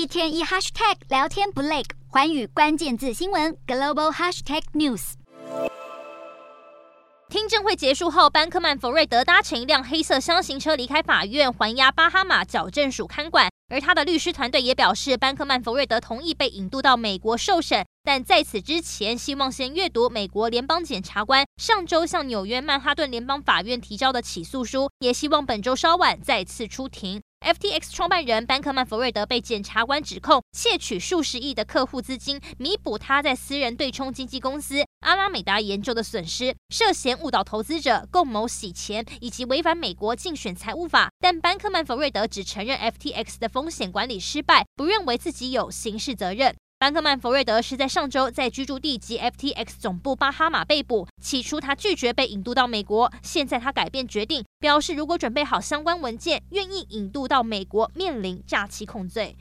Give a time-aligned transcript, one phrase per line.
[0.00, 5.12] 一天一 hashtag 聊天不累，寰宇关键字新闻 global hashtag news。
[7.28, 13.50] 听证会结束后，班克曼·弗瑞德搭乘一辆黑色厢型车离开法院，还押巴哈马矫正署看管。
[13.68, 27.20] 而他的律师团队也表示，班克曼·弗瑞德同意被引渡到美国受审，但在此之前，希望先阅读美国联邦检察官上周向纽约曼哈顿联邦法院提交的起诉书，也希望本周稍晚再次出庭。
[27.50, 41.10] FTX 创办人班克曼·弗瑞德被检察官指控窃取数十亿的客户资金，弥补他在私人对冲经纪公司阿拉美达研究的损失，涉嫌误导投资者、共谋洗钱以及违反美国竞选财务法。
[41.18, 46.54] 但班克曼·弗瑞德只承认 FTX 的风险管理失败，不认为自己有刑事责任。
[46.80, 51.06] 班克曼·佛瑞德是在上周在居住地及 FTX 总部巴哈马被捕。
[51.20, 59.36] 起初他拒绝被引渡到美国，现在他改变决定，表示如果准备好相关文件，愿意引渡到美国面临诈欺控罪。